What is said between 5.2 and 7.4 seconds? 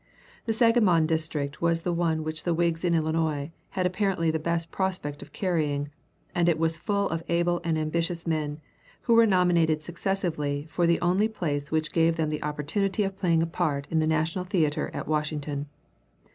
of carrying, and it was full of